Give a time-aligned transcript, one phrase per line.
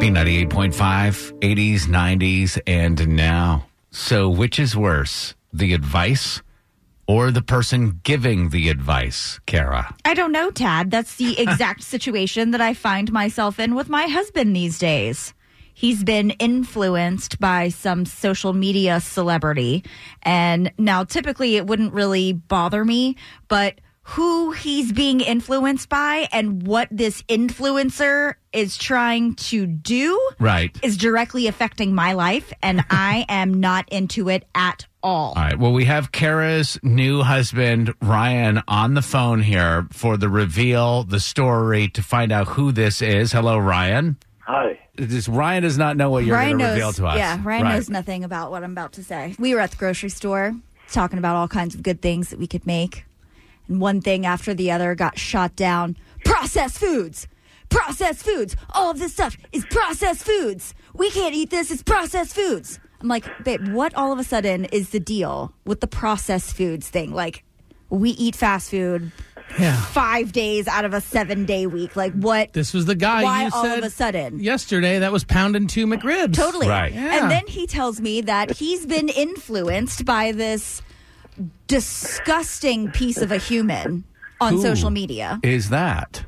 [0.00, 3.66] B98.5, 80s, 90s, and now.
[3.90, 6.42] So, which is worse, the advice
[7.06, 9.94] or the person giving the advice, Kara?
[10.04, 10.90] I don't know, Tad.
[10.90, 15.34] That's the exact situation that I find myself in with my husband these days.
[15.74, 19.84] He's been influenced by some social media celebrity.
[20.22, 23.16] And now, typically, it wouldn't really bother me,
[23.48, 30.76] but who he's being influenced by and what this influencer is trying to do Right.
[30.82, 32.52] is directly affecting my life.
[32.62, 35.34] And I am not into it at all.
[35.36, 35.58] All right.
[35.58, 41.20] Well, we have Kara's new husband, Ryan, on the phone here for the reveal, the
[41.20, 43.32] story to find out who this is.
[43.32, 44.16] Hello, Ryan.
[44.40, 44.78] Hi.
[44.96, 47.16] This Ryan does not know what you're going to reveal to us.
[47.16, 47.74] Yeah, Ryan Right.
[47.74, 49.34] knows nothing about what I'm about to say.
[49.38, 50.54] We were at the grocery store
[50.90, 53.04] talking about all kinds of good things that we could make.
[53.68, 55.96] And one thing after the other got shot down.
[56.24, 57.28] Processed foods!
[57.68, 58.56] Processed foods!
[58.70, 60.74] All of this stuff is processed foods!
[60.94, 62.78] We can't eat this, it's processed foods!
[63.00, 66.88] I'm like, babe, what all of a sudden is the deal with the processed foods
[66.88, 67.12] thing?
[67.12, 67.44] Like,
[67.88, 69.10] we eat fast food
[69.58, 69.76] Yeah.
[69.86, 71.96] five days out of a seven day week.
[71.96, 72.52] Like, what?
[72.52, 74.38] This was the guy Why you all said of a sudden?
[74.38, 76.34] yesterday that was pounding two McRibs.
[76.36, 76.68] Totally.
[76.68, 76.92] Right.
[76.92, 77.22] Yeah.
[77.22, 80.80] And then he tells me that he's been influenced by this
[81.66, 84.04] disgusting piece of a human
[84.40, 85.40] on Who social media.
[85.42, 86.24] Is that?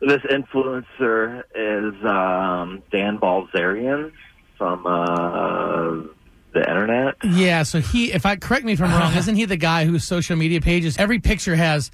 [0.00, 4.12] This influencer is um, Dan Bilzerian
[4.58, 6.06] from uh,
[6.52, 7.14] the internet.
[7.24, 10.04] Yeah, so he, if I correct me if I'm wrong, isn't he the guy whose
[10.04, 11.90] social media pages every picture has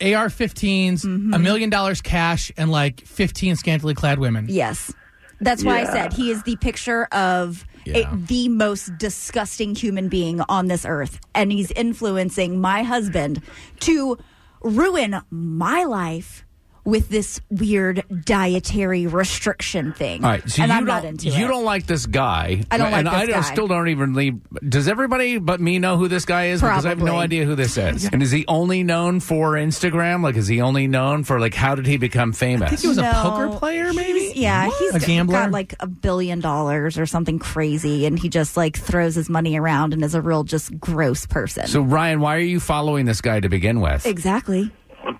[0.00, 1.32] AR-15s, Mm-hmm.
[1.32, 4.46] a million dollars cash, and like 15 scantily clad women?
[4.50, 4.92] Yes.
[5.40, 5.92] That's why I Yeah.
[5.92, 8.14] said he is the picture of Yeah.
[8.14, 11.20] the most disgusting human being on this earth.
[11.34, 13.42] And he's influencing my husband
[13.80, 14.18] to
[14.62, 16.45] ruin my life
[16.86, 20.24] with this weird dietary restriction thing.
[20.24, 21.48] All right, so and you I'm don't not into you it.
[21.48, 22.62] don't like this guy.
[22.70, 23.52] I don't like and this I don't- guy.
[23.52, 24.38] still don't even leave.
[24.66, 26.60] Does everybody but me know who this guy is?
[26.62, 27.24] Because I have no Probably.
[27.24, 28.08] idea who this is.
[28.12, 30.22] And is he only known for Instagram?
[30.22, 32.66] Like, is he only known for like how did he become famous?
[32.66, 34.20] I think he was No, a poker player, maybe.
[34.20, 35.34] he's- yeah, he's A gambler?
[35.40, 39.58] got like a billion dollars or something crazy, and he just like throws his money
[39.58, 41.66] around and is a real just gross person.
[41.66, 44.06] so Ryan, why are you following this guy to begin with?
[44.06, 44.70] exactly.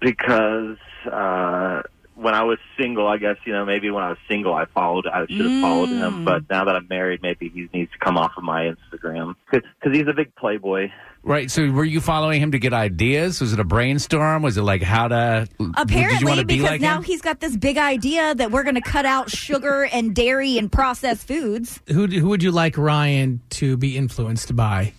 [0.00, 0.76] because
[1.08, 1.82] uh,
[2.14, 5.06] when I was single, I guess you know maybe when I was single, I followed.
[5.06, 5.98] I should have followed Mm.
[6.06, 9.34] him, but now that I'm married, maybe he needs to come off of my Instagram
[9.50, 9.62] because
[9.92, 10.90] he's a big playboy.
[11.22, 11.50] Right.
[11.50, 13.40] So were you following him to get ideas?
[13.40, 14.42] Was it a brainstorm?
[14.42, 15.48] Was it like how to?
[15.48, 17.02] did you Apparently, want to be because like now him?
[17.02, 20.70] he's got this big idea that we're going to cut out sugar and dairy and
[20.70, 21.80] processed foods.
[21.88, 24.92] Who, who would you like Ryan to be influenced by?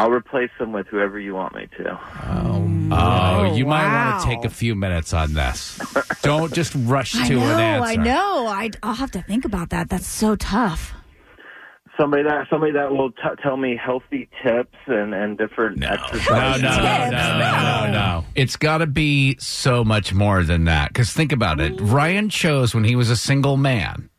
[0.00, 2.00] I'll replace them with whoever you want me to.
[2.24, 5.78] Oh, oh you might want to take a few minutes on this.
[6.22, 7.84] Don't just rush to I know, an answer.
[7.84, 8.46] I know.
[8.46, 9.90] I, I'll have to think about that.
[9.90, 10.94] That's so tough.
[11.98, 15.92] Somebody that somebody that will t- tell me healthy tips and and different No, no,
[15.92, 16.62] exercises.
[16.62, 17.12] no, no, no, tips.
[17.12, 18.24] no, no, no.
[18.34, 20.88] It's got to be so much more than that.
[20.88, 21.78] Because think about it.
[21.78, 24.09] Ryan chose when he was a single man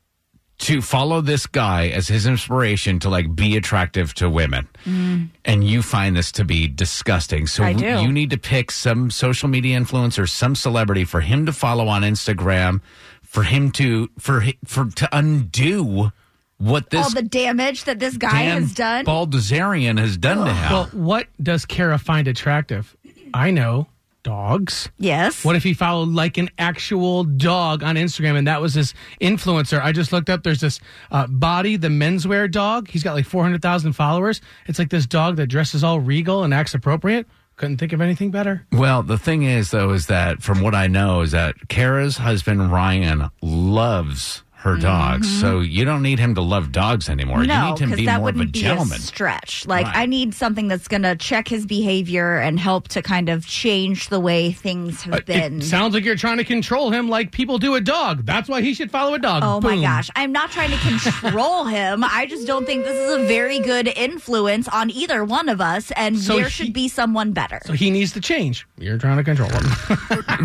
[0.61, 4.67] to follow this guy as his inspiration to like be attractive to women.
[4.85, 5.29] Mm.
[5.43, 7.47] And you find this to be disgusting.
[7.47, 8.01] So I do.
[8.01, 12.03] you need to pick some social media influencer, some celebrity for him to follow on
[12.03, 12.81] Instagram,
[13.23, 16.11] for him to for for to undo
[16.57, 19.05] what this All the damage that this guy Dan has done.
[19.05, 20.71] Baldazarian has done to him.
[20.71, 22.95] Well, what does Kara find attractive?
[23.33, 23.87] I know
[24.23, 24.89] dogs.
[24.97, 25.43] yes.
[25.43, 29.81] What if he followed like an actual dog on Instagram and that was his influencer?
[29.81, 30.43] I just looked up.
[30.43, 30.79] There's this
[31.11, 32.89] uh, Bodhi, the menswear dog.
[32.89, 34.41] He's got like 400,000 followers.
[34.67, 37.27] It's like this dog that dresses all regal and acts appropriate.
[37.57, 38.65] Couldn't think of anything better.
[38.71, 42.71] Well, the thing is, though, is that from what I know, is that Kara's husband
[42.71, 47.43] Ryan loves her dogs, so you don't need him to love dogs anymore.
[47.43, 47.61] you Mm-hmm.
[47.61, 48.99] No, need him to because be that more of a wouldn't be a gentleman.
[48.99, 49.65] stretch.
[49.67, 49.95] Like Right.
[49.97, 54.09] I need something that's going to check his behavior and help to kind of change
[54.09, 55.59] the way things have been.
[55.61, 58.25] It sounds like you're trying to control him like people do a dog.
[58.25, 59.41] That's why he should follow a dog.
[59.43, 60.09] Oh my gosh.
[60.15, 62.03] I'm not trying to control him.
[62.03, 65.91] I just don't think this is a very good influence on either one of us,
[65.95, 67.59] and So there he- should be someone better.
[67.65, 68.67] So he needs to change.
[68.77, 69.63] You're trying to control him.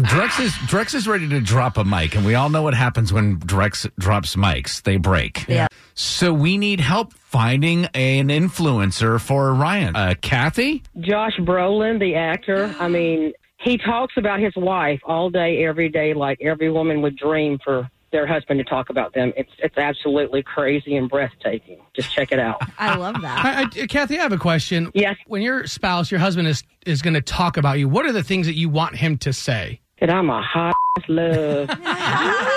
[0.07, 3.13] Drex is Drex is ready to drop a mic, and we all know what happens
[3.13, 5.49] when Drex drops mics, they break.
[5.49, 5.67] Yeah.
[5.95, 9.97] So we need help finding an influencer for Ryan.
[9.97, 10.85] Uh, Kathy?
[11.01, 12.73] Josh Brolin, the actor.
[12.79, 17.17] I mean, he talks about his wife all day, every day, like every woman would
[17.17, 19.33] dream for their husband to talk about them.
[19.37, 21.81] It's it's absolutely crazy and breathtaking.
[21.93, 22.63] Just check it out.
[22.79, 23.45] I love that.
[23.45, 24.93] I, I, Kathy, I have a question.
[24.95, 25.17] Yes.
[25.27, 28.23] When your spouse, your husband, is is going to talk about you, what are the
[28.23, 29.81] things that you want him to say?
[29.99, 30.77] That I'm a hot
[31.09, 31.71] love.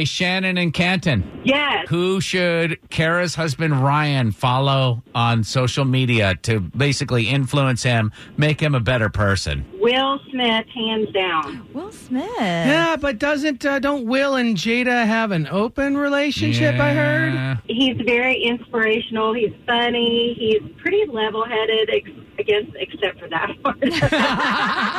[0.00, 1.42] Hey, Shannon and Canton.
[1.44, 1.86] Yes.
[1.90, 8.74] Who should Kara's husband Ryan follow on social media to basically influence him, make him
[8.74, 9.66] a better person?
[9.78, 11.68] Will Smith, hands down.
[11.74, 12.30] Will Smith.
[12.38, 16.80] Yeah, but doesn't uh, don't Will and Jada have an open relationship?
[16.80, 17.58] I heard.
[17.66, 19.34] He's very inspirational.
[19.34, 20.34] He's funny.
[20.38, 23.76] He's pretty level headed, ex- I guess, except for that part.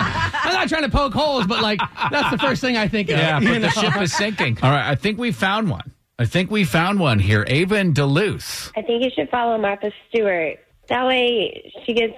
[0.61, 1.79] I'm not trying to poke holes, but like
[2.11, 3.17] that's the first thing I think of.
[3.17, 4.59] Yeah, you but the ship is sinking.
[4.61, 5.91] All right, I think we found one.
[6.19, 7.43] I think we found one here.
[7.47, 8.71] Ava in Duluth.
[8.77, 10.59] I think you should follow Martha Stewart.
[10.87, 12.13] That way she gets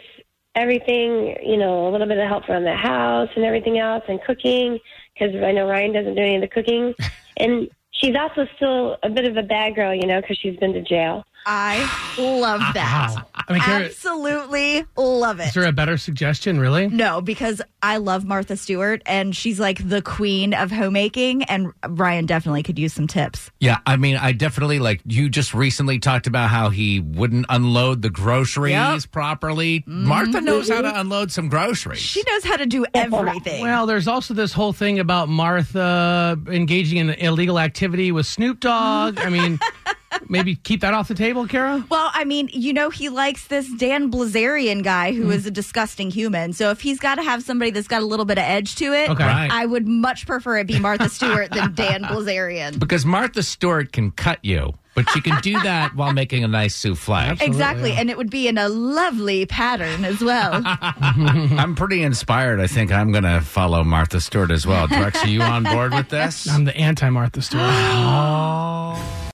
[0.56, 4.19] everything, you know, a little bit of help around the house and everything else and
[4.24, 4.78] cooking
[5.13, 6.94] because I know Ryan doesn't do any of the cooking.
[7.38, 10.74] and she's also still a bit of a bad girl, you know, because she's been
[10.74, 11.24] to jail.
[11.45, 11.80] I
[12.18, 13.16] love ah, that.
[13.18, 13.44] Ah.
[13.48, 15.48] I mean, Kara, Absolutely love it.
[15.48, 16.60] is there a better suggestion?
[16.60, 16.88] Really?
[16.88, 22.25] No, because I love Martha Stewart and she's like the queen of homemaking, and Ryan
[22.25, 23.51] definitely could use some tips.
[23.60, 28.01] Yeah, I mean, I definitely like you just recently talked about how he wouldn't unload
[28.01, 29.12] the groceries Yep.
[29.12, 29.84] properly.
[29.86, 30.45] Martha mm-hmm.
[30.45, 32.00] knows how to unload some groceries.
[32.00, 33.62] She knows how to do everything.
[33.63, 39.19] Well, there's also this whole thing about Martha engaging in illegal activity with Snoop Dogg.
[39.19, 39.60] I mean,
[40.30, 41.83] maybe keep that off the table, Kara.
[41.89, 46.12] Well, I mean, you know, he likes this Dan Bilzerian guy who is a disgusting
[46.12, 46.54] human.
[46.54, 48.94] So if he's got to have somebody that's got a little bit of edge to
[48.94, 49.24] it, Okay.
[49.25, 49.50] Right.
[49.51, 52.80] I would much prefer it be Martha Stewart than Dan Bilzerian.
[52.80, 56.75] because Martha Stewart can cut you, but she can do that while making a nice
[56.75, 57.39] souffle.
[57.42, 57.92] Exactly.
[57.94, 60.62] And it would be in a lovely pattern as well.
[60.66, 62.59] I'm pretty inspired.
[62.59, 64.88] I think I'm going to follow Martha Stewart as well.
[64.88, 66.48] Drex, are you on board with this?
[66.50, 67.63] I'm the anti Martha Stewart.
[68.06, 68.73] Oh,